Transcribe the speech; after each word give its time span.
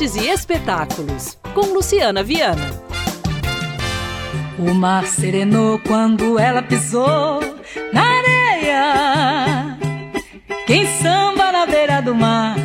artes 0.00 0.16
e 0.16 0.28
espetáculos, 0.28 1.36
com 1.52 1.74
Luciana 1.74 2.22
Viana. 2.22 2.70
O 4.58 4.72
mar 4.72 5.06
serenou 5.06 5.78
quando 5.80 6.38
ela 6.38 6.62
pisou 6.62 7.40
na 7.92 8.02
areia. 8.02 9.78
Quem 10.66 10.86
samba 10.86 11.52
na 11.52 11.66
beira 11.66 12.00
do 12.00 12.14
mar 12.14 12.56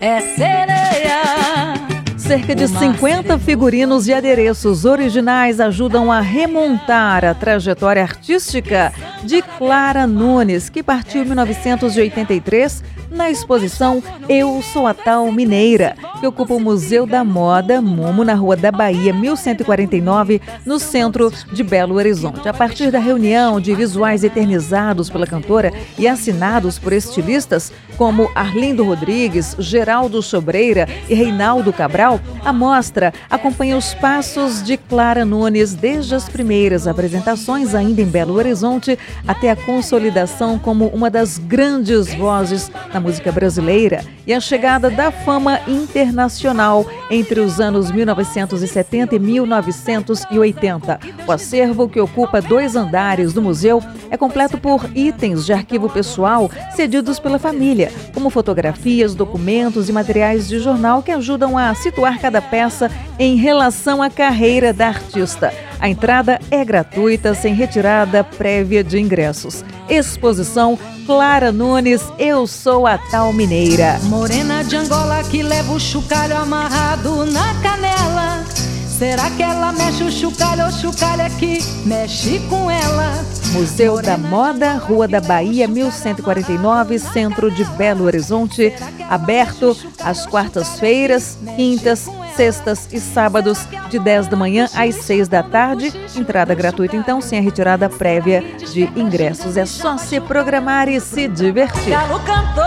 é 0.00 0.20
sereia. 0.20 1.74
Cerca 2.16 2.54
de 2.54 2.68
50 2.68 3.40
figurinos 3.40 4.06
e 4.06 4.14
adereços 4.14 4.84
originais 4.84 5.58
ajudam 5.58 6.12
a 6.12 6.20
remontar 6.20 7.24
a 7.24 7.34
trajetória 7.34 8.02
artística 8.02 8.92
de 9.24 9.42
Clara 9.42 10.06
Nunes, 10.06 10.70
que 10.70 10.82
partiu 10.82 11.22
em 11.22 11.26
1983 11.26 12.84
na 13.14 13.30
exposição 13.30 14.02
Eu 14.28 14.60
Sou 14.60 14.86
a 14.86 14.92
Tal 14.92 15.30
Mineira, 15.30 15.96
que 16.18 16.26
ocupa 16.26 16.52
o 16.52 16.60
Museu 16.60 17.06
da 17.06 17.22
Moda 17.22 17.80
Momo, 17.80 18.24
na 18.24 18.34
Rua 18.34 18.56
da 18.56 18.72
Bahia, 18.72 19.12
1149, 19.12 20.42
no 20.66 20.80
centro 20.80 21.32
de 21.52 21.62
Belo 21.62 21.94
Horizonte. 21.94 22.48
A 22.48 22.52
partir 22.52 22.90
da 22.90 22.98
reunião 22.98 23.60
de 23.60 23.72
visuais 23.74 24.24
eternizados 24.24 25.08
pela 25.08 25.26
cantora 25.26 25.72
e 25.96 26.08
assinados 26.08 26.78
por 26.78 26.92
estilistas 26.92 27.72
como 27.96 28.28
Arlindo 28.34 28.84
Rodrigues, 28.84 29.54
Geraldo 29.58 30.20
Sobreira 30.20 30.88
e 31.08 31.14
Reinaldo 31.14 31.72
Cabral, 31.72 32.20
a 32.44 32.52
mostra 32.52 33.14
acompanha 33.30 33.76
os 33.76 33.94
passos 33.94 34.62
de 34.62 34.76
Clara 34.76 35.24
Nunes 35.24 35.74
desde 35.74 36.16
as 36.16 36.28
primeiras 36.28 36.88
apresentações 36.88 37.74
ainda 37.74 38.02
em 38.02 38.06
Belo 38.06 38.34
Horizonte 38.34 38.98
até 39.26 39.50
a 39.50 39.56
consolidação 39.56 40.58
como 40.58 40.88
uma 40.88 41.08
das 41.08 41.38
grandes 41.38 42.12
vozes 42.14 42.70
na 42.92 43.03
música 43.04 43.30
brasileira 43.30 44.02
e 44.26 44.32
a 44.32 44.40
chegada 44.40 44.88
da 44.88 45.12
fama 45.12 45.60
internacional 45.68 46.86
entre 47.10 47.38
os 47.38 47.60
anos 47.60 47.90
1970 47.90 49.14
e 49.14 49.18
1980. 49.18 50.98
O 51.26 51.32
acervo, 51.32 51.86
que 51.86 52.00
ocupa 52.00 52.40
dois 52.40 52.74
andares 52.74 53.34
do 53.34 53.42
museu, 53.42 53.82
é 54.10 54.16
completo 54.16 54.56
por 54.56 54.88
itens 54.94 55.44
de 55.44 55.52
arquivo 55.52 55.90
pessoal 55.90 56.50
cedidos 56.74 57.18
pela 57.18 57.38
família, 57.38 57.92
como 58.14 58.30
fotografias, 58.30 59.14
documentos 59.14 59.90
e 59.90 59.92
materiais 59.92 60.48
de 60.48 60.58
jornal 60.58 61.02
que 61.02 61.12
ajudam 61.12 61.58
a 61.58 61.74
situar 61.74 62.18
cada 62.18 62.40
peça 62.40 62.90
em 63.18 63.36
relação 63.36 64.02
à 64.02 64.08
carreira 64.08 64.72
da 64.72 64.88
artista. 64.88 65.52
A 65.84 65.88
entrada 65.90 66.40
é 66.50 66.64
gratuita, 66.64 67.34
sem 67.34 67.52
retirada 67.52 68.24
prévia 68.24 68.82
de 68.82 68.98
ingressos. 68.98 69.62
Exposição 69.86 70.78
Clara 71.04 71.52
Nunes, 71.52 72.00
Eu 72.18 72.46
Sou 72.46 72.86
a 72.86 72.96
Tal 72.96 73.34
Mineira. 73.34 73.98
Morena 74.04 74.64
de 74.64 74.76
Angola 74.76 75.22
que 75.24 75.42
leva 75.42 75.74
o 75.74 75.78
chocalho 75.78 76.38
amarrado 76.38 77.26
na 77.26 77.52
canela. 77.60 78.46
Será 78.88 79.28
que 79.28 79.42
ela 79.42 79.72
mexe 79.72 80.02
o 80.04 80.10
chocalho 80.10 80.64
ou 80.64 80.72
chocalho 80.72 81.20
é 81.20 81.28
que 81.28 81.58
mexe 81.84 82.38
com 82.48 82.70
ela? 82.70 83.22
Museu 83.54 84.02
da 84.02 84.18
Moda, 84.18 84.74
Rua 84.74 85.06
da 85.06 85.20
Bahia, 85.20 85.68
1149, 85.68 86.98
centro 86.98 87.52
de 87.52 87.64
Belo 87.64 88.04
Horizonte, 88.04 88.74
aberto 89.08 89.76
às 90.02 90.26
quartas-feiras, 90.26 91.38
quintas, 91.54 92.10
sextas 92.34 92.88
e 92.90 92.98
sábados, 92.98 93.60
de 93.88 94.00
10 94.00 94.26
da 94.26 94.36
manhã 94.36 94.68
às 94.74 94.96
6 94.96 95.28
da 95.28 95.40
tarde. 95.40 95.92
Entrada 96.16 96.52
gratuita, 96.52 96.96
então, 96.96 97.20
sem 97.20 97.38
a 97.38 97.42
retirada 97.42 97.88
prévia 97.88 98.42
de 98.72 98.90
ingressos. 98.96 99.56
É 99.56 99.64
só 99.64 99.96
se 99.98 100.20
programar 100.20 100.88
e 100.88 101.00
se 101.00 101.28
divertir. 101.28 101.90
Galo 101.90 102.18
cantou 102.24 102.64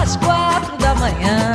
às 0.00 0.16
quatro 0.18 0.76
da 0.78 0.94
manhã, 0.94 1.49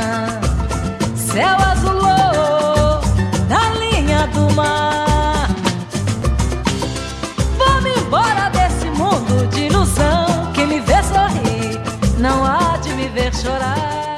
de 12.86 12.94
me 12.94 13.08
ver 13.08 13.32
chorar. 13.32 14.15